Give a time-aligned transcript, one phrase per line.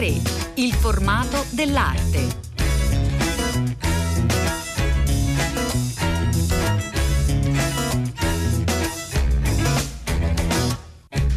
[0.00, 0.22] 3.
[0.54, 2.26] Il formato dell'arte.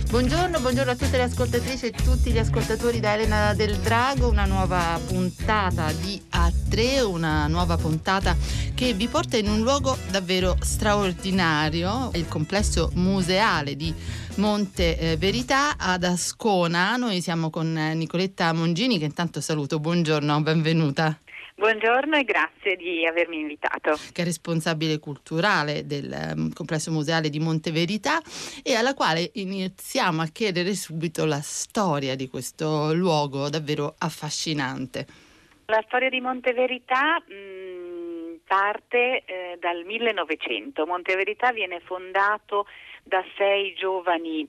[0.09, 4.45] Buongiorno, buongiorno a tutte le ascoltatrici e tutti gli ascoltatori da Elena del Drago, una
[4.45, 8.35] nuova puntata di A3, una nuova puntata
[8.75, 13.93] che vi porta in un luogo davvero straordinario, il complesso museale di
[14.35, 16.97] Monte eh, Verità ad Ascona.
[16.97, 21.17] Noi siamo con Nicoletta Mongini che intanto saluto, buongiorno, benvenuta.
[21.55, 23.97] Buongiorno e grazie di avermi invitato.
[24.11, 28.19] Che è responsabile culturale del um, complesso museale di Monteverità
[28.61, 35.22] e alla quale iniziamo a chiedere subito la storia di questo luogo davvero affascinante.
[35.73, 40.85] La storia di Monteverità mh, mm, parte eh, dal 1900.
[40.85, 42.67] Monteverità viene fondato
[43.03, 44.47] da sei giovani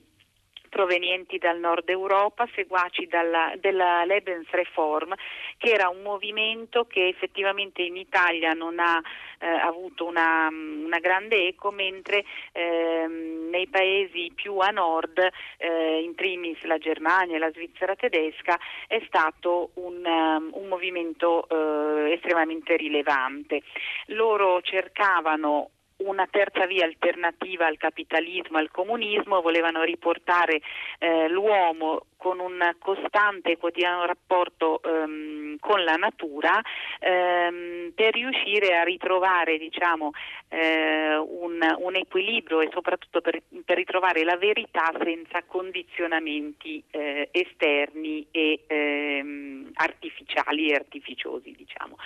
[0.75, 5.13] provenienti dal nord Europa, seguaci dalla, della Lebensreform,
[5.57, 9.01] che era un movimento che effettivamente in Italia non ha
[9.39, 15.17] eh, avuto una, una, grande eco, mentre eh, nei paesi più a nord,
[15.55, 21.47] eh, in primis la Germania e la Svizzera tedesca, è stato un, um, un movimento
[21.47, 23.61] eh, estremamente rilevante.
[24.07, 30.61] Loro cercavano una terza via alternativa al capitalismo, al comunismo, volevano riportare
[30.99, 36.59] eh, l'uomo con un costante e quotidiano rapporto ehm, con la natura
[36.99, 40.11] ehm, per riuscire a ritrovare diciamo,
[40.49, 48.27] eh, un, un, equilibrio e soprattutto per, per, ritrovare la verità senza condizionamenti eh, esterni
[48.31, 51.53] e ehm, artificiali e artificiosi.
[51.55, 51.97] Diciamo.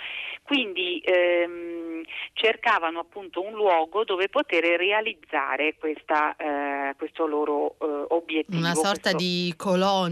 [0.42, 8.58] Quindi ehm, cercavano appunto un luogo dove poter realizzare questa, eh, questo loro eh, obiettivo.
[8.58, 9.18] Una sorta questo...
[9.18, 10.09] di colonia.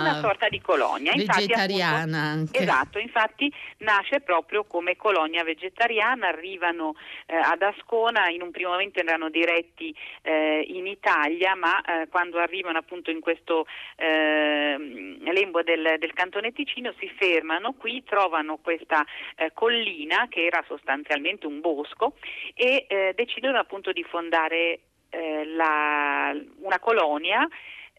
[0.00, 1.12] Una sorta di colonia.
[1.14, 6.94] Vegetariana infatti, appunto, Esatto, infatti nasce proprio come colonia vegetariana, arrivano
[7.26, 12.38] eh, ad Ascona, in un primo momento erano diretti eh, in Italia, ma eh, quando
[12.38, 13.66] arrivano appunto in questo
[13.96, 19.04] ehm, lembo del, del cantone Ticino si fermano qui, trovano questa
[19.36, 22.14] eh, collina che era sostanzialmente un bosco
[22.54, 24.80] e eh, decidono appunto di fondare
[25.10, 27.46] eh, la, una colonia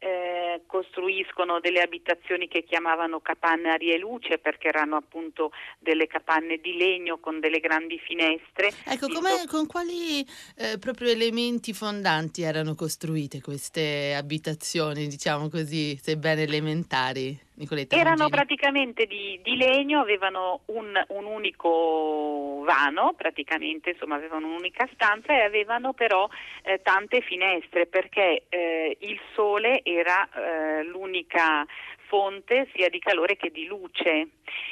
[0.04, 6.58] eh, costruiscono delle abitazioni che chiamavano capanne aria e luce perché erano appunto delle capanne
[6.58, 8.72] di legno con delle grandi finestre.
[8.86, 9.08] Ecco,
[9.48, 10.26] con quali
[10.58, 17.40] eh, proprio elementi fondanti erano costruite queste abitazioni, diciamo così, sebbene elementari?
[17.56, 18.32] Nicoletta Erano Mangini.
[18.32, 25.42] praticamente di, di, legno, avevano un, un, unico vano, praticamente insomma avevano un'unica stanza e
[25.42, 26.28] avevano però
[26.64, 31.66] eh, tante finestre perché eh, il sole era eh, l'unica
[32.08, 34.28] fonte sia di calore che di luce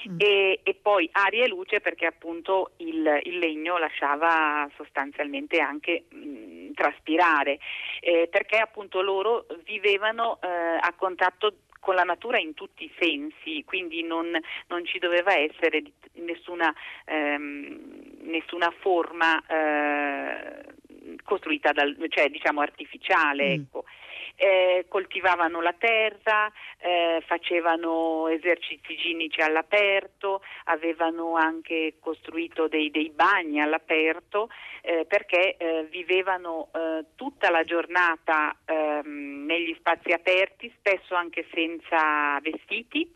[0.08, 0.18] mm.
[0.18, 6.18] e, e, poi aria e luce perché appunto il, il legno lasciava sostanzialmente anche mh,
[6.18, 7.58] mm, traspirare
[8.00, 13.64] eh, perché appunto loro vivevano eh, a contatto con la natura in tutti i sensi,
[13.66, 15.81] quindi non, non ci doveva essere
[16.14, 16.74] nessuna,
[17.06, 20.64] ehm, nessuna forma eh,
[21.24, 23.47] costruita dal, cioè diciamo artificiale.
[23.47, 23.62] Mm.
[23.62, 23.84] Ecco
[24.41, 33.62] eh, coltivavano la terra, eh, facevano esercizi ginici all'aperto, avevano anche costruito dei, dei bagni
[33.62, 34.50] all'aperto
[34.81, 42.40] eh, perché eh, vivevano eh, tutta la giornata ehm, negli spazi aperti, spesso anche senza
[42.41, 43.13] vestiti.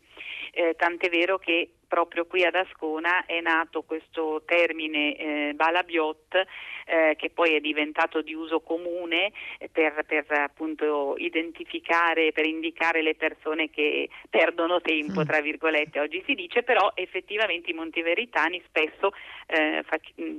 [0.52, 6.44] Eh, tant'è vero che proprio qui ad Ascona è nato questo termine eh, balabiot
[6.86, 9.32] eh, che poi è diventato di uso comune
[9.72, 16.34] per, per, appunto identificare, per indicare le persone che perdono tempo, tra virgolette, oggi si
[16.34, 19.12] dice, però effettivamente i montiveritani spesso
[19.46, 19.84] eh,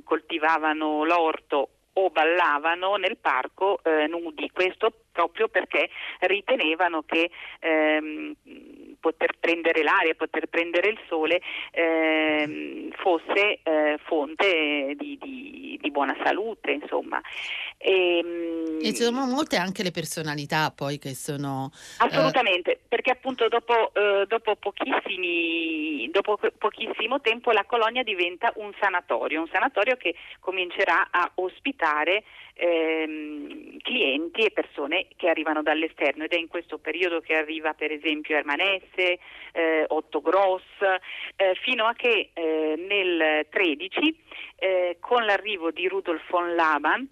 [0.03, 5.89] coltivavano l'orto o ballavano nel parco eh, nudi, questo proprio perché
[6.19, 8.35] ritenevano che ehm,
[8.99, 11.41] poter prendere l'aria, poter prendere il sole
[11.71, 17.21] ehm, fosse eh, fonte di, di, di, buona salute, insomma.
[17.77, 21.71] E, ehm, e sono molte anche le personalità poi che sono...
[21.73, 22.79] Eh, Assolutamente, eh...
[22.87, 29.49] perché appunto dopo, eh, dopo, pochissimi, dopo pochissimo tempo la colonia diventa un sanatorio, un
[29.51, 32.23] sanatorio che comincerà a ospitare
[32.57, 37.91] ehm, clienti e persone che arrivano dall'esterno ed è in questo periodo che arriva per
[37.91, 39.19] esempio Ermanesse,
[39.53, 40.63] eh, Otto Gross,
[41.35, 44.23] eh, fino a che eh, nel 13
[44.57, 47.07] eh, con l'arrivo di Rudolf von Laban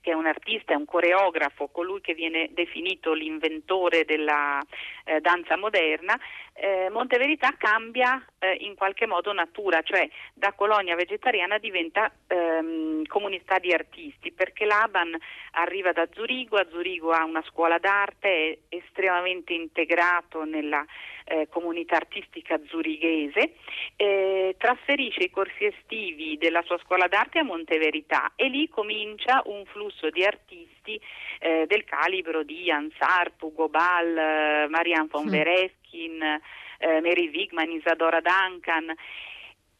[0.00, 4.60] che è un artista, è un coreografo, colui che viene definito l'inventore della
[5.04, 6.18] eh, danza moderna,
[6.54, 13.58] eh, Monteverità cambia eh, in qualche modo natura, cioè da colonia vegetariana diventa ehm, comunità
[13.58, 15.16] di artisti, perché l'Aban
[15.52, 18.28] arriva da Zurigo, a Zurigo ha una scuola d'arte,
[18.68, 20.84] è estremamente integrato nella
[21.30, 23.54] eh, comunità artistica zurighese,
[23.96, 29.64] eh, trasferisce i corsi estivi della sua scuola d'arte a Monteverità e lì comincia un
[29.66, 31.00] flusso di artisti
[31.38, 35.30] eh, del calibro di Jan Sarp, Ugo Ball, eh, Marianne von mm.
[35.30, 38.92] Vereskin, eh, Mary Wigman, Isadora Duncan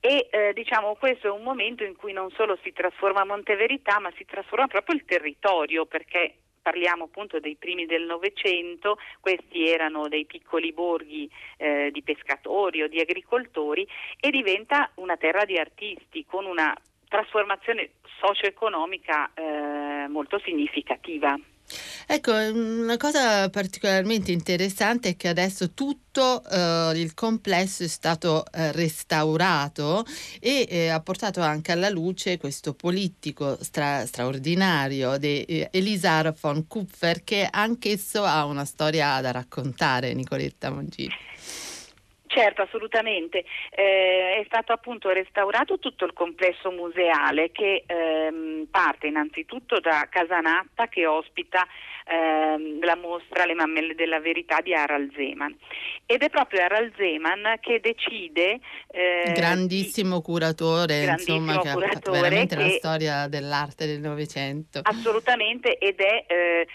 [0.03, 4.11] e eh, diciamo questo è un momento in cui non solo si trasforma Monteverità ma
[4.17, 10.25] si trasforma proprio il territorio perché parliamo appunto dei primi del Novecento, questi erano dei
[10.25, 13.87] piccoli borghi eh, di pescatori o di agricoltori
[14.19, 16.75] e diventa una terra di artisti con una
[17.09, 17.91] trasformazione
[18.21, 21.39] socio-economica eh, molto significativa.
[22.07, 28.73] Ecco, una cosa particolarmente interessante è che adesso tutto eh, il complesso è stato eh,
[28.73, 30.05] restaurato
[30.41, 36.67] e eh, ha portato anche alla luce questo politico stra- straordinario di eh, Elisar von
[36.67, 41.30] Kupfer che anch'esso ha una storia da raccontare, Nicoletta Mongini.
[42.33, 43.45] Certo, assolutamente.
[43.71, 50.87] Eh, è stato appunto restaurato tutto il complesso museale che ehm, parte innanzitutto da Casanatta
[50.87, 51.67] che ospita
[52.07, 55.57] ehm, la mostra Le mammelle della verità di Harald Zeman
[56.07, 58.61] ed è proprio Harald Zeman che decide
[58.93, 64.81] eh, grandissimo curatore, grandissimo insomma, curatore che ha veramente che, la storia dell'arte del Novecento.
[64.85, 66.67] Assolutamente ed è eh,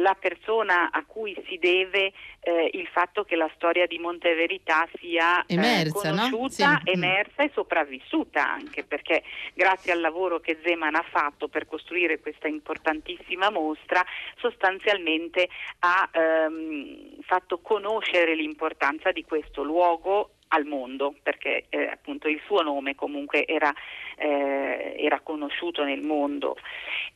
[0.00, 5.44] la persona a cui si deve eh, il fatto che la storia di Monteverità sia
[5.44, 6.80] eh, emersa, eh, conosciuta, no?
[6.84, 6.90] sì.
[6.90, 9.22] emersa e sopravvissuta anche perché
[9.54, 14.04] grazie al lavoro che Zeman ha fatto per costruire questa importantissima mostra
[14.36, 15.48] sostanzialmente
[15.80, 22.62] ha ehm, fatto conoscere l'importanza di questo luogo al mondo perché eh, appunto il suo
[22.62, 23.72] nome comunque era,
[24.16, 26.56] eh, era conosciuto nel mondo.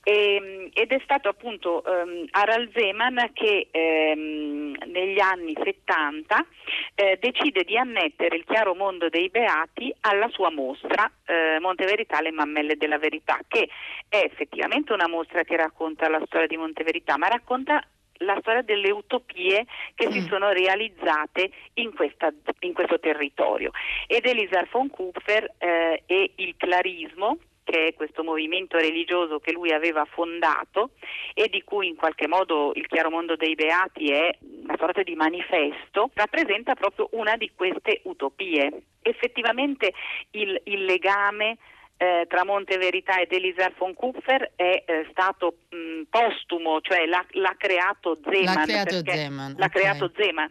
[0.03, 6.47] E, ehm, ed è stato appunto um, Harald Zeman che um, negli anni 70
[6.95, 12.33] eh, decide di annettere il chiaro mondo dei beati alla sua mostra eh, Monteverità le
[12.33, 13.69] mammelle della verità che
[14.09, 17.83] è effettivamente una mostra che racconta la storia di Monteverità ma racconta
[18.19, 20.11] la storia delle utopie che mm.
[20.11, 23.71] si sono realizzate in, questa, in, questo territorio.
[24.07, 29.73] Ed Elisar von Kupfer eh, e il clarismo che è questo movimento religioso che lui
[29.73, 30.91] aveva fondato
[31.33, 35.15] e di cui in qualche modo il Chiaro Mondo dei Beati è una sorta di
[35.15, 38.83] manifesto, rappresenta proprio una di queste utopie.
[39.01, 39.93] Effettivamente
[40.33, 41.57] il, il legame
[41.97, 47.55] eh, tra Monteverità ed Elisar von Kupfer è eh, stato mh, postumo, cioè l'ha, l'ha
[47.57, 48.55] creato Zeman.
[48.55, 49.55] L'ha creato Zeman.
[49.57, 49.81] L'ha okay.
[49.81, 50.51] creato Zeman.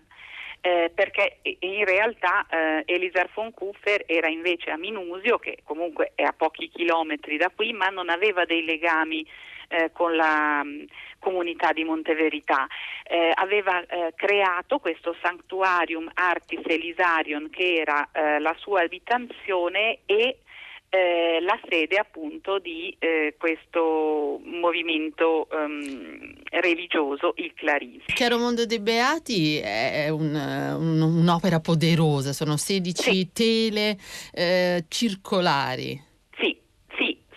[0.65, 6.23] Eh, perché in realtà eh, Elisar von Kupfer era invece a Minusio, che comunque è
[6.23, 9.27] a pochi chilometri da qui, ma non aveva dei legami
[9.67, 10.85] eh, con la mh,
[11.19, 12.67] comunità di Monteverità.
[13.03, 20.42] Eh, aveva eh, creato questo Sanctuarium Artis Elisarion che era eh, la sua abitazione e
[20.93, 28.13] eh, la sede appunto di eh, questo movimento um, religioso, il Clarismo.
[28.13, 33.29] Chiaro Mondo dei Beati è un, un, un'opera poderosa, sono 16 sì.
[33.33, 33.97] tele
[34.33, 36.11] eh, circolari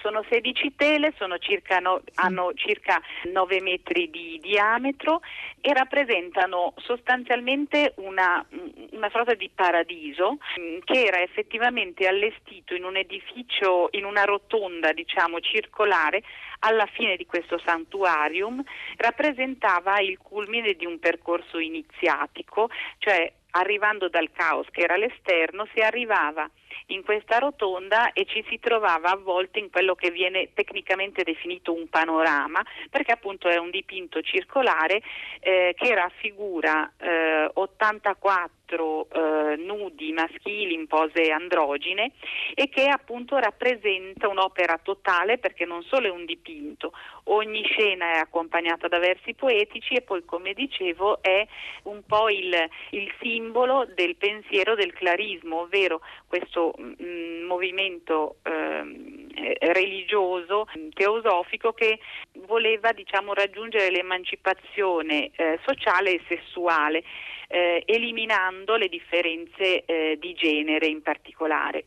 [0.07, 5.21] sono 16 tele, sono circa no, hanno circa 9 metri di diametro
[5.61, 8.45] e rappresentano sostanzialmente una,
[8.93, 14.93] una sorta di paradiso mm, che era effettivamente allestito in un edificio, in una rotonda
[14.93, 16.23] diciamo circolare
[16.61, 18.63] alla fine di questo santuarium.
[18.99, 25.81] Rappresentava il culmine di un percorso iniziatico, cioè arrivando dal caos che era all'esterno si
[25.81, 26.49] arrivava
[26.87, 31.89] in questa rotonda e ci si trovava avvolti in quello che viene tecnicamente definito un
[31.89, 35.03] panorama, perché appunto è un dipinto circolare
[35.41, 42.13] eh, che raffigura eh, 84 quattro eh, nudi maschili in pose androgine
[42.55, 46.93] e che appunto rappresenta un'opera totale perché non solo è un dipinto,
[47.25, 51.47] ogni scena è accompagnata da versi poetici e poi come dicevo è
[51.85, 52.53] un po' il,
[52.91, 59.27] il simbolo del pensiero del clarismo, ovvero questo mh, movimento eh,
[59.73, 61.99] religioso, teosofico che
[62.47, 67.05] voleva diciamo, raggiungere l'emancipazione eh, sociale e sessuale
[67.49, 71.87] eh, eliminando le differenze eh, di genere in particolare.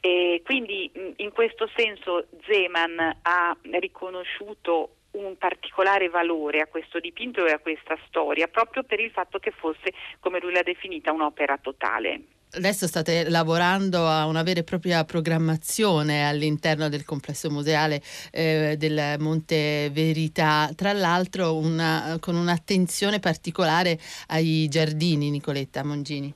[0.00, 7.50] E quindi in questo senso Zeman ha riconosciuto un particolare valore a questo dipinto e
[7.50, 12.20] a questa storia, proprio per il fatto che fosse, come lui l'ha definita, un'opera totale.
[12.52, 18.02] Adesso state lavorando a una vera e propria programmazione all'interno del complesso museale
[18.32, 26.34] eh, del Monte Verità, tra l'altro una, con un'attenzione particolare ai giardini, Nicoletta Mongini.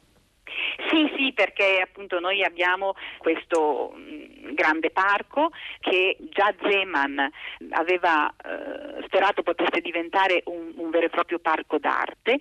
[0.89, 5.51] Sì, perché appunto noi abbiamo questo mm, grande parco
[5.81, 7.31] che già Zeman
[7.71, 12.39] aveva eh, sperato potesse diventare un, un, vero e proprio parco d'arte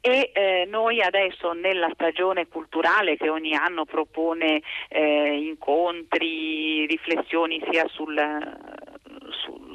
[0.00, 7.86] e eh, noi adesso nella stagione culturale che ogni anno propone eh, incontri, riflessioni sia
[7.88, 8.14] sul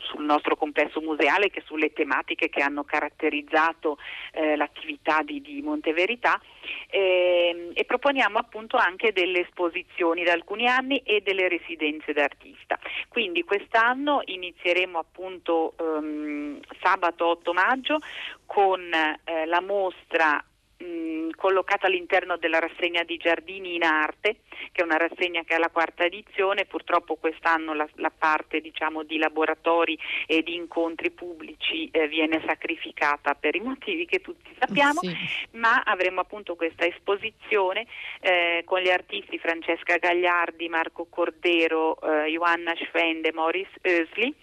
[0.09, 3.97] sul, nostro complesso museale che sulle tematiche che hanno caratterizzato
[4.33, 6.39] eh, l'attività di, di Monteverità
[6.89, 12.79] eh, e proponiamo appunto anche delle esposizioni da alcuni anni e delle residenze d'artista.
[13.07, 17.97] Quindi quest'anno inizieremo appunto ehm, sabato 8 maggio
[18.45, 20.43] con eh, la mostra
[20.79, 24.38] mh, collocata all'interno della rassegna di Giardini in Arte,
[24.71, 29.03] che è una rassegna che ha la quarta edizione, purtroppo quest'anno la, la parte diciamo,
[29.03, 35.00] di laboratori e di incontri pubblici eh, viene sacrificata per i motivi che tutti sappiamo,
[35.01, 35.15] sì.
[35.51, 37.86] ma avremo appunto questa esposizione
[38.21, 44.33] eh, con gli artisti Francesca Gagliardi, Marco Cordero, eh, Johanna Schwende, Morris Oesli,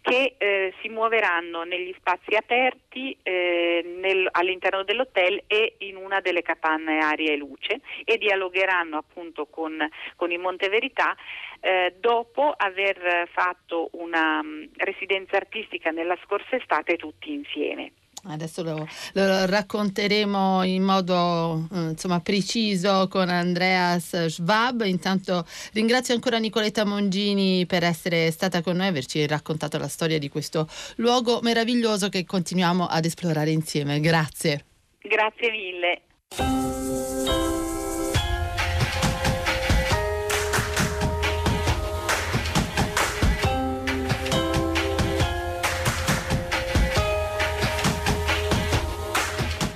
[0.00, 6.42] che eh, si muoveranno negli spazi aperti eh, nel, all'interno dell'hotel e in una delle
[6.42, 9.76] capanne aria e luce e dialogheranno appunto con,
[10.16, 11.16] con il Monte Verità
[11.60, 17.92] eh, dopo aver fatto una um, residenza artistica nella scorsa estate tutti insieme.
[18.28, 24.82] Adesso lo, lo, racconteremo in modo eh, insomma, preciso con Andreas Schwab.
[24.82, 30.18] Intanto ringrazio ancora Nicoletta Mongini per essere stata con noi e averci raccontato la storia
[30.18, 34.00] di questo luogo meraviglioso che continuiamo ad esplorare insieme.
[34.00, 34.75] Grazie.
[35.08, 36.00] Grazie mille.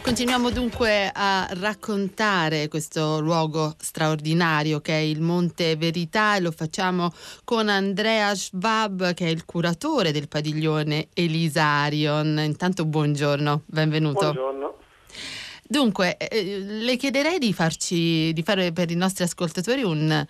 [0.02, 7.12] Continuiamo dunque a raccontare questo luogo straordinario che è il Monte Verità e lo facciamo
[7.44, 12.40] con Andrea Schwab che è il curatore del padiglione Elisarion.
[12.44, 14.32] Intanto buongiorno, benvenuto.
[14.32, 14.79] Buongiorno.
[15.70, 20.26] Dunque, eh, le chiederei di, farci, di fare per i nostri ascoltatori un eh,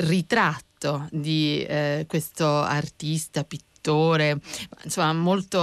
[0.00, 4.38] ritratto di eh, questo artista, pittore,
[4.82, 5.60] insomma molto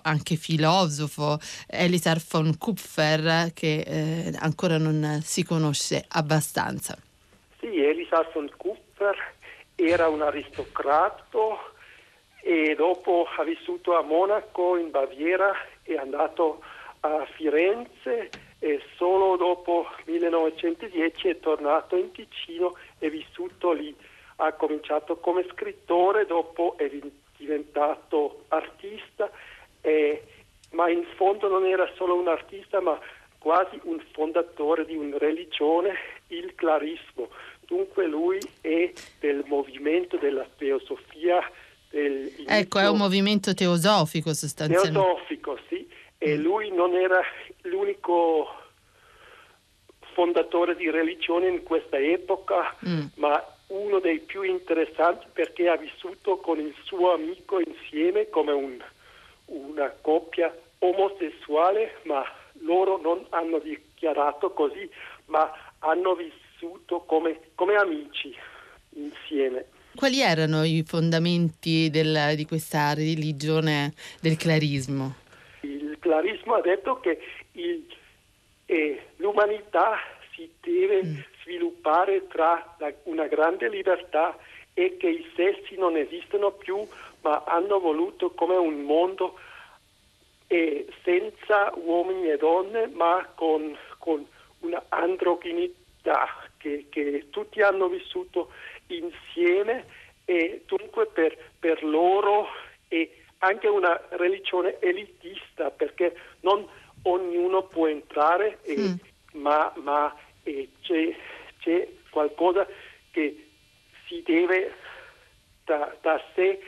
[0.00, 6.96] anche filosofo, Elisar von Kupfer, che eh, ancora non si conosce abbastanza.
[7.58, 9.16] Sì, Elisar von Kupfer
[9.74, 11.72] era un aristocrato
[12.40, 15.50] e dopo ha vissuto a Monaco in Baviera,
[15.82, 16.62] è andato
[17.00, 23.94] a Firenze e solo dopo 1910 è tornato in Ticino e vissuto lì.
[24.36, 26.90] Ha cominciato come scrittore, dopo è
[27.38, 29.30] diventato artista,
[29.80, 30.22] e,
[30.72, 32.98] ma in fondo non era solo un artista, ma
[33.38, 35.94] quasi un fondatore di una religione,
[36.28, 37.30] il clarismo.
[37.66, 41.50] Dunque lui è del movimento della teosofia.
[41.88, 44.92] Del ecco, è un movimento teosofico sostanzialmente.
[44.92, 45.88] Teosofico, sì
[46.22, 47.22] e lui non era
[47.62, 48.46] l'unico
[50.12, 53.06] fondatore di religione in questa epoca, mm.
[53.14, 58.78] ma uno dei più interessanti perché ha vissuto con il suo amico insieme come un,
[59.46, 62.22] una coppia omosessuale, ma
[62.64, 64.86] loro non hanno dichiarato così,
[65.26, 68.36] ma hanno vissuto come, come amici
[68.96, 69.64] insieme.
[69.94, 75.28] Quali erano i fondamenti del, di questa religione del clarismo?
[75.98, 77.20] Clarismo ha detto che
[77.52, 77.86] il,
[78.66, 79.98] eh, l'umanità
[80.32, 81.18] si deve mm.
[81.42, 84.36] sviluppare tra la, una grande libertà
[84.74, 86.86] e che i sessi non esistono più,
[87.22, 89.38] ma hanno voluto come un mondo
[90.46, 94.26] eh, senza uomini e donne, ma con, con
[94.60, 96.26] una androginità
[96.56, 98.50] che, che, tutti hanno vissuto
[98.88, 99.84] insieme
[100.24, 102.48] e dunque per, per loro
[102.88, 103.08] è
[103.40, 106.66] anche una religione elitista perché non
[107.02, 108.94] ognuno può entrare, e, mm.
[109.40, 111.14] ma, ma e c'è,
[111.60, 112.66] c'è, qualcosa
[113.10, 113.48] che
[114.06, 114.74] si deve
[115.64, 116.60] da, da sé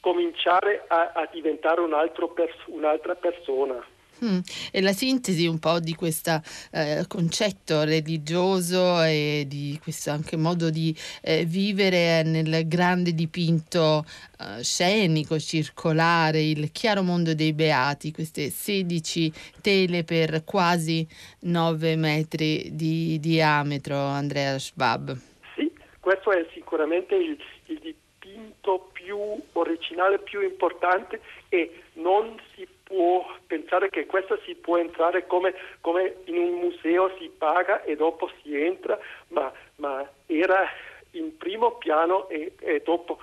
[0.00, 1.92] cominciare a, a diventare un
[2.34, 3.84] pers- un'altra persona.
[4.24, 4.38] Mm.
[4.72, 6.40] E la sintesi un po' di questo
[6.72, 14.04] eh, concetto religioso e di questo anche modo di eh, vivere nel grande dipinto
[14.38, 21.06] eh, scenico, circolare, il chiaro mondo dei beati, queste 16 tele per quasi
[21.40, 25.16] 9 metri di diametro, Andrea Schwab.
[25.54, 25.70] Sì,
[26.00, 27.94] questo è sicuramente il, il
[28.26, 35.28] dipinto più originale, più importante e non si può pensare che questo si può entrare
[35.28, 38.98] come, come in un museo si paga e dopo si entra,
[39.28, 40.68] ma, ma era
[41.12, 43.20] in primo piano e, e, dopo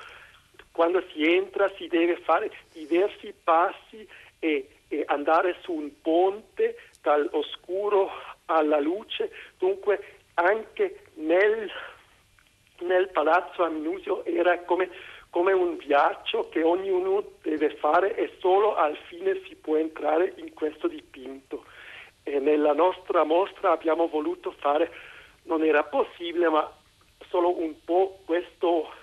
[0.72, 4.08] quando si entra si deve fare diversi passi
[4.40, 8.10] e, e andare su un ponte dall'oscuro
[8.46, 10.00] alla luce, dunque
[10.36, 11.70] anche nel,
[12.80, 14.90] nel palazzo Aminusio era come
[15.34, 20.54] come un viaggio che ognuno deve fare e solo al fine si può entrare in
[20.54, 21.66] questo dipinto.
[22.22, 24.92] E nella nostra mostra abbiamo voluto fare,
[25.46, 26.72] non era possibile, ma
[27.30, 28.94] solo un po' questo,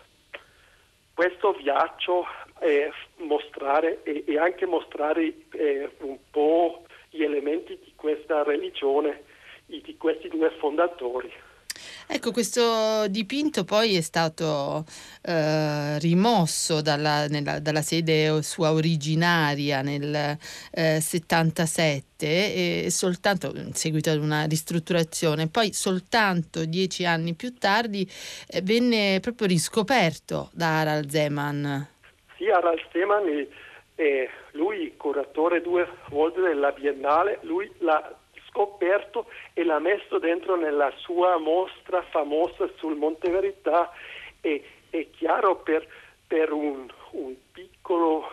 [1.14, 2.24] questo viaggio
[2.60, 9.24] eh, mostrare e, e, anche mostrare eh, un po' gli elementi di questa religione,
[9.66, 11.32] di questi due fondatori.
[12.06, 14.84] Ecco, questo dipinto poi è stato
[15.22, 20.36] eh, rimosso dalla, nella, dalla, sede sua originaria nel
[20.72, 28.08] eh, 77 e soltanto in seguito ad una ristrutturazione, poi soltanto dieci anni più tardi
[28.48, 31.88] eh, venne proprio riscoperto da Harald Zeman.
[32.36, 33.46] Sì, Harald Zeman
[33.94, 38.19] è lui curatore due volte della Biennale, lui l'ha
[38.60, 43.90] scoperto e l'ha messo dentro nella sua mostra famosa sul Monte Verità
[44.40, 45.86] e è chiaro per,
[46.26, 48.28] per un, un, piccolo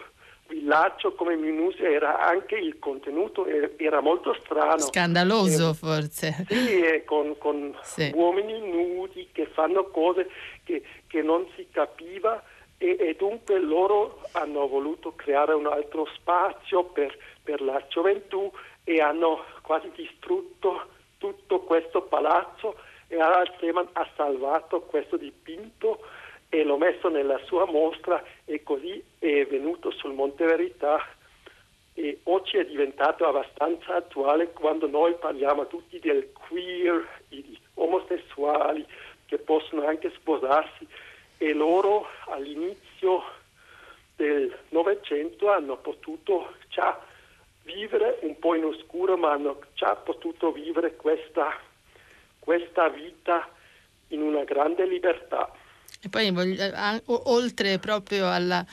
[0.48, 3.46] villaggio come Minusia era anche il contenuto
[3.78, 8.12] era molto strano scandaloso e, forse sì, con, con sì.
[8.14, 10.30] uomini nudi che fanno cose
[10.64, 12.42] che, che non si capiva
[12.78, 18.50] e, e, dunque loro hanno voluto creare un altro spazio per, per la gioventù
[18.86, 22.78] e hanno quasi distrutto tutto questo palazzo
[23.10, 26.06] e Harald Seemann ha salvato questo dipinto
[26.48, 31.06] e l'ho messo nella sua mostra e così è venuto sul Monte Verità
[31.96, 38.86] e oggi è diventato abbastanza attuale quando noi parliamo tutti del queer, di omosessuali
[39.26, 40.88] che possono anche sposarsi
[41.40, 43.22] e loro all'inizio
[44.16, 46.98] del Novecento hanno potuto già
[47.68, 51.60] vivere un po' in oscuro, ma hanno già potuto vivere questa,
[52.40, 53.50] questa vita
[54.10, 55.52] in una grande libertà.
[56.00, 58.64] E poi eh, oltre proprio alla,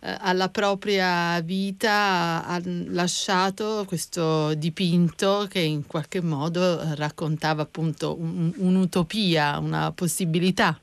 [0.00, 8.52] eh, alla, propria vita ha lasciato questo dipinto che in qualche modo raccontava appunto un,
[8.56, 10.78] un'utopia, una possibilità.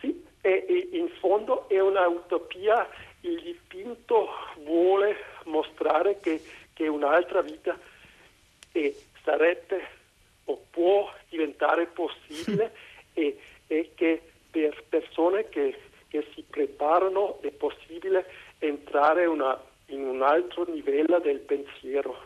[0.00, 2.88] Sì, e, e in fondo è un'utopia,
[3.22, 4.28] il dipinto
[4.64, 6.40] vuole mostrare che
[6.74, 7.78] che un'altra vita
[8.72, 10.02] e sarebbe
[10.44, 12.72] o può diventare possibile
[13.14, 18.26] e, e che per persone che, che, si preparano è possibile
[18.58, 22.22] entrare una, in un altro livello del pensiero.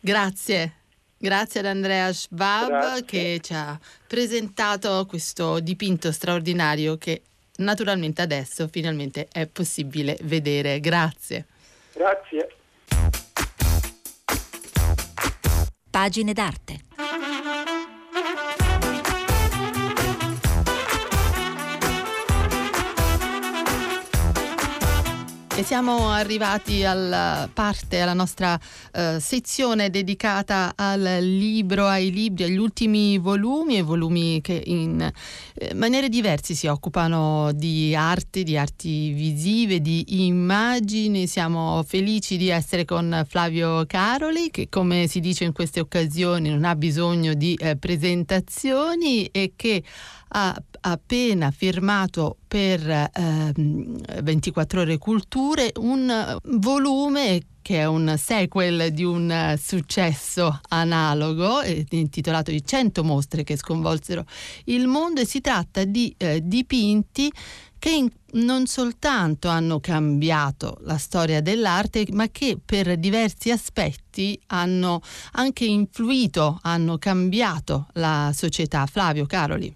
[0.00, 0.84] Grazie.
[1.18, 3.04] Grazie ad Andrea Schwab Grazie.
[3.04, 7.22] che ci ha presentato questo dipinto straordinario che
[7.56, 10.78] naturalmente adesso finalmente è possibile vedere.
[10.80, 11.46] Grazie.
[11.94, 12.55] Grazie.
[15.96, 16.74] Pagine d'arte.
[25.56, 28.60] E siamo arrivati alla parte, alla nostra
[28.92, 35.72] uh, sezione dedicata al libro, ai libri, agli ultimi volumi e volumi che in eh,
[35.72, 41.26] maniere diverse si occupano di arte, di arti visive, di immagini.
[41.26, 46.64] Siamo felici di essere con Flavio Caroli che come si dice in queste occasioni non
[46.64, 49.82] ha bisogno di eh, presentazioni e che
[50.28, 53.52] ha appena firmato per eh,
[54.22, 62.52] 24 ore culture un volume che è un sequel di un successo analogo eh, intitolato
[62.52, 64.24] I 100 mostre che sconvolsero
[64.66, 67.32] il mondo e si tratta di eh, dipinti
[67.78, 75.00] che in, non soltanto hanno cambiato la storia dell'arte, ma che per diversi aspetti hanno
[75.32, 78.86] anche influito, hanno cambiato la società.
[78.86, 79.75] Flavio Caroli.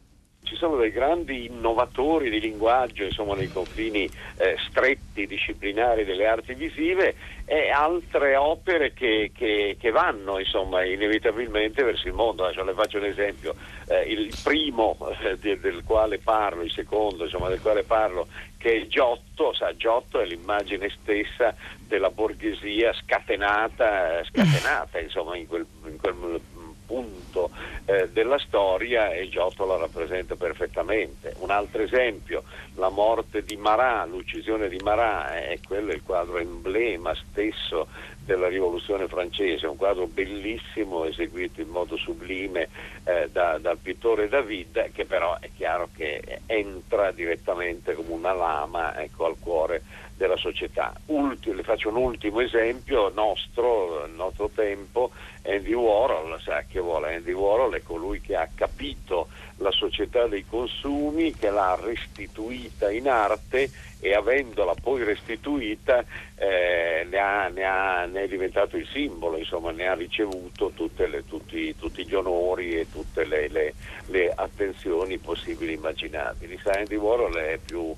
[0.51, 6.55] Ci sono dei grandi innovatori di linguaggio, insomma, nei confini eh, stretti disciplinari delle arti
[6.55, 12.45] visive e altre opere che, che, che vanno insomma, inevitabilmente verso il mondo.
[12.45, 13.55] Adesso le faccio un esempio.
[13.87, 18.27] Eh, il primo eh, del quale parlo, il secondo insomma, del quale parlo,
[18.59, 21.55] che è Giotto, sa, Giotto è l'immagine stessa
[21.87, 26.41] della borghesia scatenata, scatenata insomma, in quel, in quel
[26.91, 27.51] punto
[27.85, 31.35] eh, della storia e Giotto la rappresenta perfettamente.
[31.39, 32.43] Un altro esempio,
[32.75, 37.87] la morte di Marat, l'uccisione di Marat, è quello il quadro emblema stesso
[38.25, 42.69] della rivoluzione francese, un quadro bellissimo eseguito in modo sublime
[43.05, 49.01] eh, da, dal pittore David, che però è chiaro che entra direttamente come una lama
[49.01, 49.83] ecco, al cuore
[50.21, 50.93] della società.
[51.07, 55.13] Ultimo, le faccio un ultimo esempio nostro, il nostro tempo,
[55.47, 60.45] Andy Warhol, sa che vuole Andy Warhol è colui che ha capito la società dei
[60.47, 66.05] consumi, che l'ha restituita in arte e avendola poi restituita
[66.35, 71.25] eh, ne, ha, ne, ha, ne, è diventato il simbolo, insomma ne ha ricevuto le,
[71.27, 73.73] tutti, tutti, gli onori e tutte le, le,
[74.09, 76.59] le attenzioni possibili e immaginabili.
[76.63, 77.97] Sa, Andy Warhol è più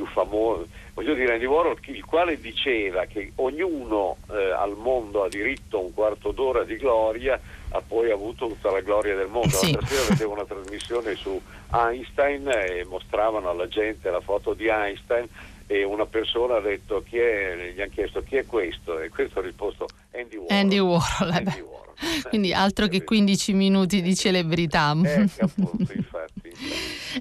[0.00, 5.28] più famoso, voglio dire Andy Warhol, il quale diceva che ognuno eh, al mondo ha
[5.28, 9.56] diritto a un quarto d'ora di gloria, ha poi avuto tutta la gloria del mondo.
[9.56, 9.72] Sì.
[9.72, 11.40] L'altra sera vedevo una trasmissione su
[11.72, 15.26] Einstein e mostravano alla gente la foto di Einstein
[15.66, 19.38] e una persona ha detto chi è, gli hanno chiesto chi è questo e questo
[19.38, 20.56] ha risposto Andy Warhol.
[20.58, 21.78] Andy Warhol, Andy Warhol.
[22.28, 24.96] Quindi altro che 15 minuti di celebrità.
[25.04, 26.50] Eh, appunto, infatti.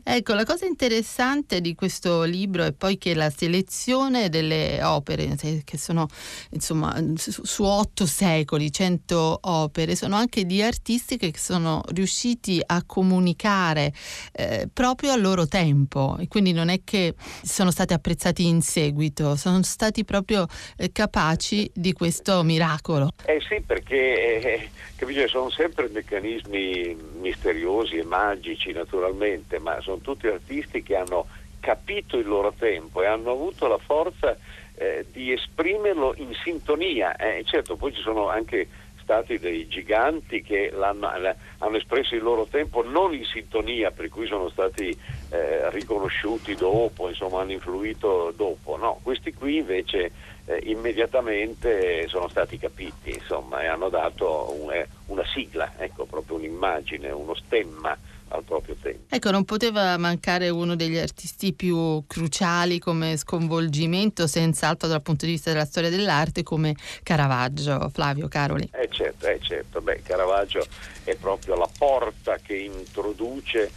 [0.04, 5.78] Ecco, la cosa interessante di questo libro è poi che la selezione delle opere, che
[5.78, 6.08] sono
[6.52, 13.94] insomma su otto secoli, cento opere, sono anche di artisti che sono riusciti a comunicare
[14.34, 19.36] eh, proprio al loro tempo e quindi non è che sono stati apprezzati in seguito,
[19.36, 23.12] sono stati proprio eh, capaci di questo miracolo.
[23.26, 30.84] Eh sì, perché eh, sono sempre meccanismi misteriosi e magici naturalmente, ma sono tutti artisti
[30.84, 31.28] che hanno
[31.60, 34.38] capito il loro tempo e hanno avuto la forza
[34.76, 37.16] eh, di esprimerlo in sintonia.
[37.16, 38.68] Eh, certo, poi ci sono anche
[39.10, 44.50] stati dei giganti che hanno espresso il loro tempo non in sintonia, per cui sono
[44.50, 44.96] stati
[45.32, 48.78] eh, riconosciuti dopo, insomma hanno influito dopo.
[48.78, 50.12] No, questi qui invece
[50.50, 56.38] eh, immediatamente sono stati capiti insomma, e hanno dato un, eh, una sigla, ecco, proprio
[56.38, 57.96] un'immagine, uno stemma
[58.30, 59.14] al proprio tempo.
[59.16, 65.32] Ecco, non poteva mancare uno degli artisti più cruciali come sconvolgimento, senz'altro dal punto di
[65.32, 68.70] vista della storia dell'arte, come Caravaggio, Flavio Caroli.
[68.72, 69.82] Eh certo, eh certo.
[69.82, 70.66] Beh, Caravaggio
[71.04, 73.72] è proprio la porta che introduce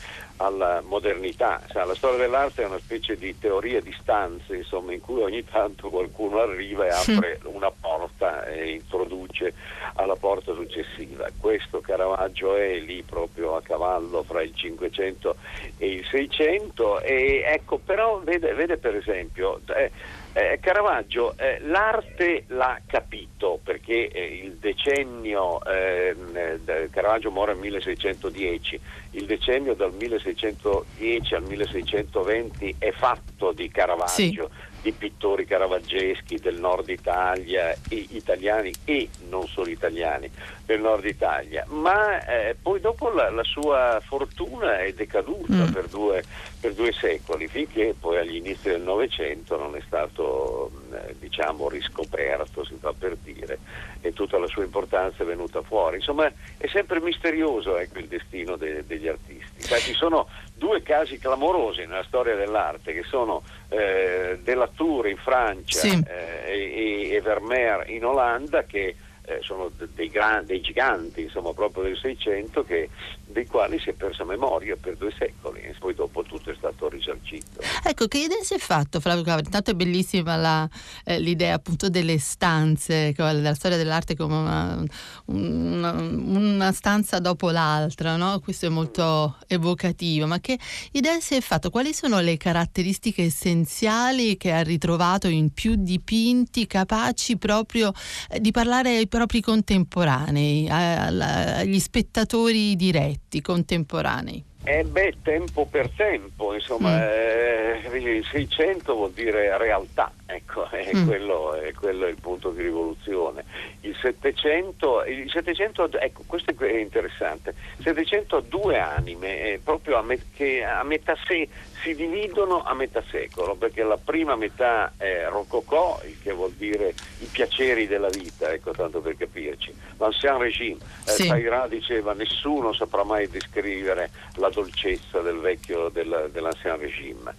[0.45, 1.61] alla modernità.
[1.71, 5.45] Sa, la storia dell'arte è una specie di teoria di stanze, insomma, in cui ogni
[5.45, 9.55] tanto qualcuno arriva e apre una porta e introduce
[9.95, 11.29] alla porta successiva.
[11.39, 15.37] Questo Caravaggio è lì proprio a cavallo fra il 500
[15.79, 19.91] e il 600 e ecco, però vede, vede per esempio eh,
[20.33, 27.61] eh, Caravaggio eh, l'arte l'ha capito perché eh, il decennio, ehm, eh, Caravaggio muore nel
[27.61, 34.11] 1610, il decennio dal 1610 al 1620 è fatto di Caravaggio.
[34.11, 40.29] Sì di pittori caravaggeschi del nord Italia, e italiani e non solo italiani
[40.73, 45.73] del nord Italia, ma eh, poi dopo la, la, sua fortuna è decaduta mm.
[45.73, 46.25] per, due,
[46.59, 52.65] per, due, secoli, finché poi agli inizi del Novecento non è stato eh, diciamo riscoperto,
[52.65, 53.59] si fa per dire,
[54.01, 55.97] e tutta la sua importanza è venuta fuori.
[55.97, 59.63] Insomma è sempre misterioso ecco, il destino de, degli artisti.
[59.63, 65.81] Cioè, ci sono due casi clamorosi nella storia dell'arte che sono eh, Delatour in Francia
[65.81, 66.03] sì.
[66.07, 71.85] eh, e, e Vermeer in Olanda che eh, sono dei, gran, dei, giganti insomma, proprio
[71.85, 72.91] del Seicento che
[73.33, 76.88] dei quali si è persa memoria per due secoli e poi dopo tutto è stato
[76.88, 77.61] risarcito.
[77.83, 79.47] Ecco, che idea si è fatto Flavio Cavani?
[79.47, 80.68] Intanto è bellissima la,
[81.05, 84.85] eh, l'idea appunto delle stanze, della storia dell'arte come una,
[85.27, 88.38] una, una stanza dopo l'altra, no?
[88.40, 90.59] questo è molto evocativo, ma che
[90.92, 91.71] idea si è fatto?
[91.71, 97.92] Quali sono le caratteristiche essenziali che ha ritrovato in più dipinti capaci proprio
[98.31, 103.22] eh, di parlare ai propri contemporanei, agli spettatori diretti?
[103.23, 104.45] Aspetti contemporanei?
[104.64, 107.01] Eh beh, tempo per tempo, insomma, mm.
[107.01, 111.07] eh, il 600 vuol dire realtà, Ecco, è mm.
[111.07, 113.44] quello, è quello il punto di rivoluzione.
[113.81, 119.98] Il 700, il 700 ecco, questo è interessante, il 700 ha due anime, eh, proprio
[119.98, 121.48] a, me, che a metà se,
[121.83, 126.94] si dividono a metà secolo, perché la prima metà è rococò, il che vuol dire
[127.18, 129.75] i piaceri della vita, ecco, tanto per capirci.
[129.98, 131.27] L'ancien regime, eh, sì.
[131.27, 137.35] Taira diceva nessuno saprà mai descrivere la dolcezza del vecchio del, dell'ancien regime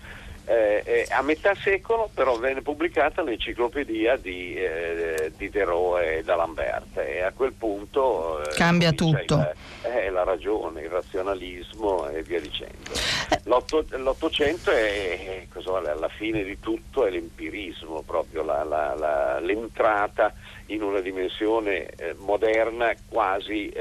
[0.45, 6.97] eh, eh, a metà secolo però venne pubblicata l'enciclopedia di, eh, di Diderot e d'Alembert
[6.97, 9.53] e a quel punto eh, cambia tutto il,
[9.83, 12.91] eh, la ragione, il razionalismo e via dicendo.
[13.45, 20.33] L'otto, l'Ottocento è, è alla fine di tutto è l'empirismo proprio la, la, la, l'entrata
[20.67, 23.71] in una dimensione eh, moderna quasi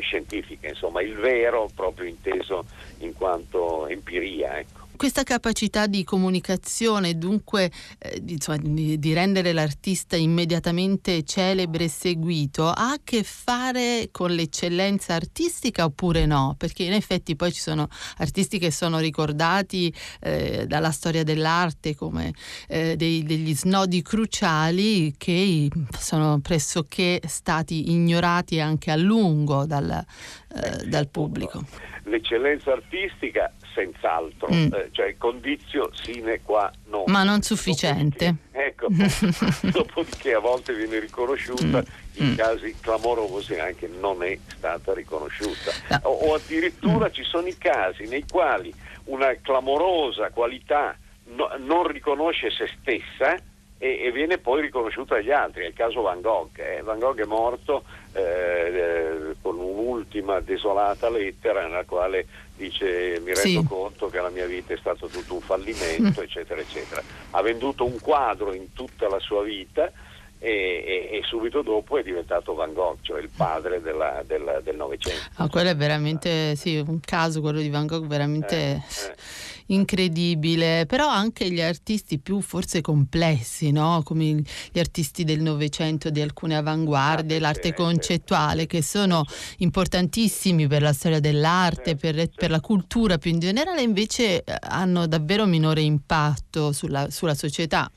[0.00, 2.64] scientifica insomma il vero proprio inteso
[2.98, 10.16] in quanto empiria ecco questa capacità di comunicazione, dunque eh, di, insomma, di, rendere l'artista
[10.16, 16.54] immediatamente celebre e seguito, ha a che fare con l'eccellenza artistica oppure no?
[16.56, 22.32] Perché in effetti poi ci sono artisti che sono ricordati eh, dalla storia dell'arte come
[22.68, 30.86] eh, dei, degli snodi cruciali che sono pressoché stati ignorati anche a lungo dal, eh,
[30.86, 31.64] dal pubblico.
[32.04, 34.72] L'eccellenza artistica senz'altro, mm.
[34.72, 37.04] eh, cioè condizio sine qua non.
[37.06, 38.36] Ma non sufficiente.
[38.52, 42.22] Dopodiché, ecco, dopodiché a volte viene riconosciuta, mm.
[42.24, 42.34] in mm.
[42.36, 45.72] casi clamorosi anche non è stata riconosciuta.
[45.88, 46.00] No.
[46.04, 48.72] O, o, addirittura ci sono i casi nei quali
[49.04, 53.36] una clamorosa qualità no, non riconosce se stessa
[53.84, 55.64] e, e, viene poi riconosciuta dagli altri.
[55.64, 56.58] È il caso Van Gogh.
[56.58, 56.80] Eh.
[56.82, 63.60] Van Gogh è morto eh, eh, con un'ultima desolata lettera nella quale dice mi rendo
[63.60, 63.66] sì.
[63.68, 66.24] conto che la mia vita è stato tutto un fallimento, mm.
[66.24, 67.02] eccetera, eccetera.
[67.32, 69.92] Ha venduto un quadro in tutta la sua vita
[70.38, 75.28] e, e, e, subito dopo è diventato Van Gogh, cioè il padre del Novecento.
[75.36, 79.14] Ah, quello è veramente sì, un caso, quello di Van Gogh, veramente eh, eh.
[79.66, 84.02] incredibile, però anche gli artisti più forse complessi, no?
[84.04, 89.24] come gli artisti del Novecento di alcune avanguardie, ah, l'arte concettuale, che sono
[89.58, 95.06] importantissimi per la storia dell'arte, per, per, la cultura più in generale, invece eh, hanno
[95.06, 97.90] davvero minore impatto sulla, sulla società.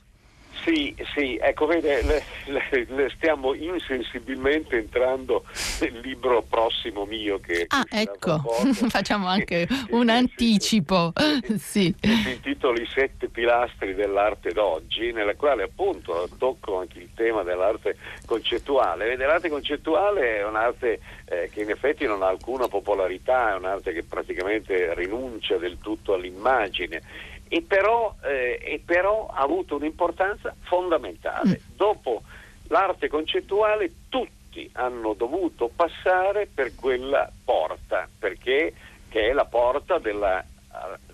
[0.64, 5.44] Sì, sì, ecco, vede, le, le, le stiamo insensibilmente entrando
[5.80, 7.66] nel libro prossimo mio che...
[7.68, 8.42] Ah, ecco,
[8.88, 11.12] facciamo anche che, un che, anticipo.
[11.58, 11.94] Sì.
[11.98, 17.42] Che si intitola I sette pilastri dell'arte d'oggi, nella quale appunto tocco anche il tema
[17.42, 19.06] dell'arte concettuale.
[19.06, 23.92] Vede, l'arte concettuale è un'arte eh, che in effetti non ha alcuna popolarità, è un'arte
[23.92, 27.02] che praticamente rinuncia del tutto all'immagine
[27.48, 31.60] e però, eh, e però ha avuto un'importanza fondamentale.
[31.62, 31.76] Mm.
[31.76, 32.22] Dopo
[32.68, 38.72] l'arte concettuale tutti hanno dovuto passare per quella porta, perché
[39.08, 40.44] che è la porta della,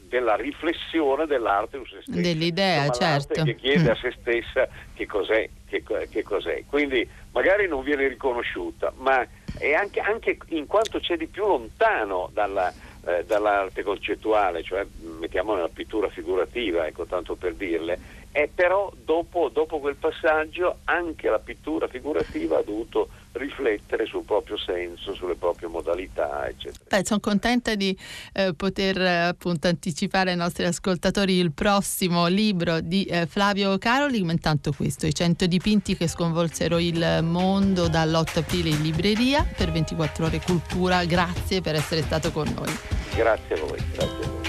[0.08, 2.20] della riflessione dell'arte su se stessa.
[2.20, 3.42] Dell'idea, certo.
[3.42, 3.90] Che chiede mm.
[3.90, 6.64] a se stessa che cos'è, che, che cos'è.
[6.66, 9.26] Quindi magari non viene riconosciuta, ma
[9.58, 12.72] è anche, anche in quanto c'è di più lontano dalla
[13.06, 14.86] eh, dall'arte concettuale, cioè
[15.18, 17.98] mettiamo nella pittura figurativa, ecco, tanto per dirle,
[18.36, 24.56] e però dopo, dopo, quel passaggio anche la pittura figurativa ha dovuto riflettere sul proprio
[24.56, 26.82] senso, sulle proprie modalità, eccetera.
[26.88, 27.96] Beh, sono contenta di
[28.32, 34.24] eh, poter eh, appunto anticipare ai nostri ascoltatori il prossimo libro di eh, Flavio Caroli,
[34.24, 39.70] ma intanto questo, I 100 dipinti che sconvolsero il mondo dall'8 aprile in libreria per
[39.70, 41.04] 24 ore cultura.
[41.04, 42.76] Grazie per essere stato con noi.
[43.14, 44.42] Grazie a voi, grazie a voi.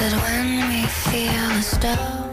[0.00, 2.29] But when we feel as though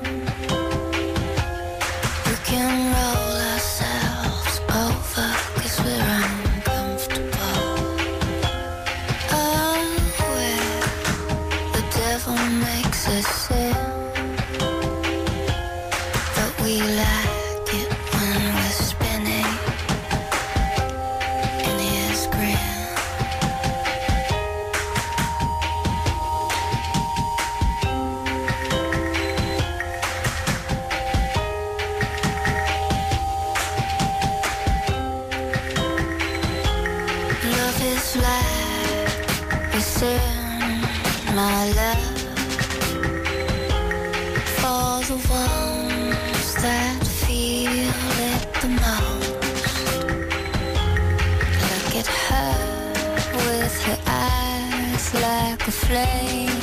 [55.13, 56.61] like a flame.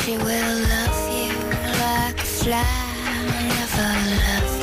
[0.00, 1.32] She will love you
[1.80, 3.26] like a flame.
[3.48, 3.90] Never
[4.22, 4.55] love.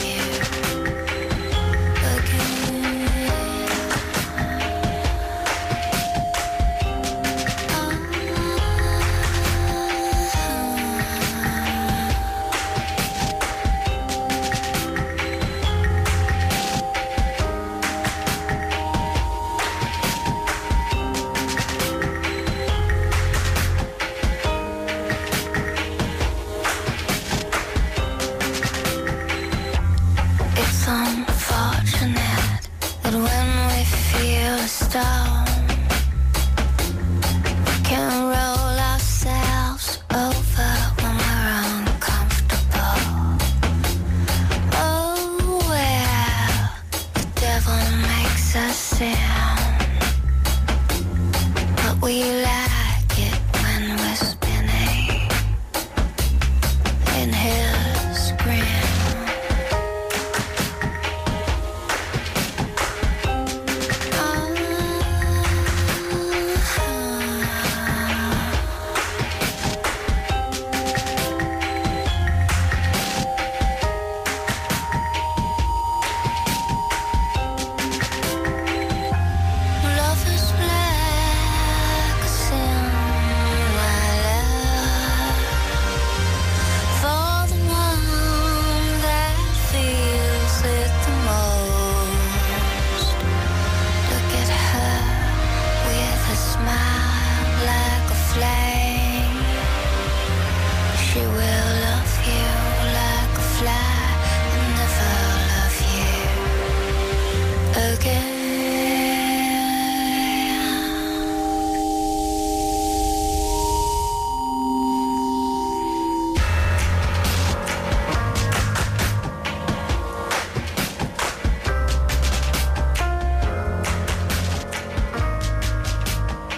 [52.13, 52.42] We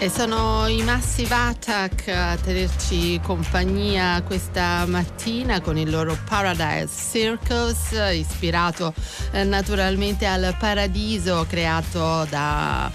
[0.05, 7.89] E sono i Massive Attack a tenerci compagnia questa mattina con il loro Paradise Circus,
[8.13, 8.93] ispirato
[9.31, 12.91] eh, naturalmente al paradiso creato da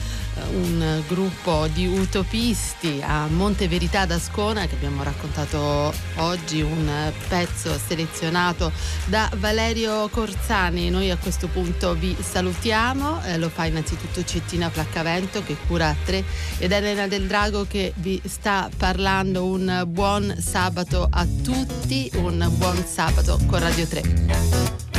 [0.53, 8.73] un gruppo di utopisti a Monte Verità d'Ascona che abbiamo raccontato oggi, un pezzo selezionato
[9.07, 10.91] da Valerio Corsani.
[10.91, 15.97] Noi a questo punto vi salutiamo, eh, lo fa innanzitutto Cettina Placcavento che cura a
[16.05, 16.25] tre
[16.59, 19.45] ed Elena del Drago che vi sta parlando.
[19.45, 24.90] Un buon sabato a tutti, un buon sabato con Radio 3.